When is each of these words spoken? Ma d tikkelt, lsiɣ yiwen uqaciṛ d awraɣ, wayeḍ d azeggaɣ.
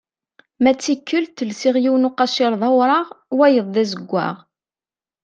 Ma 0.61 0.71
d 0.75 0.77
tikkelt, 0.77 1.45
lsiɣ 1.49 1.75
yiwen 1.83 2.07
uqaciṛ 2.09 2.53
d 2.61 2.61
awraɣ, 2.69 3.07
wayeḍ 3.37 3.67
d 3.73 3.75
azeggaɣ. 3.83 4.35